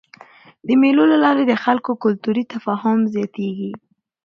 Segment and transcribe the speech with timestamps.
[0.67, 3.71] د مېلو له لاري د خلکو کلتوري تفاهم زیاتېږي.